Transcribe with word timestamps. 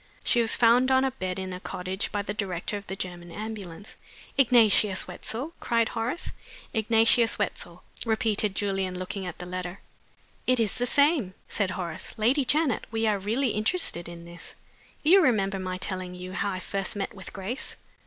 She 0.23 0.41
was 0.41 0.55
found 0.55 0.89
on 0.89 1.03
a 1.05 1.11
bed 1.11 1.37
in 1.37 1.53
a 1.53 1.59
cottage 1.59 2.11
by 2.11 2.23
the 2.23 2.33
director 2.33 2.75
of 2.75 2.87
the 2.87 2.95
German 2.95 3.31
ambulance" 3.31 3.97
"Ignatius 4.39 5.07
Wetzel?" 5.07 5.53
cried 5.59 5.89
Horace. 5.89 6.31
"Ignatius 6.73 7.37
Wetzel," 7.37 7.83
repeated 8.03 8.55
Julian, 8.55 8.97
looking 8.97 9.27
at 9.27 9.37
the 9.37 9.45
letter. 9.45 9.79
"It 10.47 10.59
is 10.59 10.77
the 10.77 10.87
same!" 10.87 11.35
said 11.47 11.69
Horace. 11.77 12.15
"Lady 12.17 12.43
Janet, 12.45 12.87
we 12.89 13.05
are 13.05 13.19
really 13.19 13.49
interested 13.49 14.09
in 14.09 14.25
this. 14.25 14.55
You 15.03 15.21
remember 15.21 15.59
my 15.59 15.77
telling 15.77 16.15
you 16.15 16.33
how 16.33 16.51
I 16.53 16.59
first 16.59 16.95
met 16.95 17.13
with 17.13 17.31
Grace? 17.31 17.75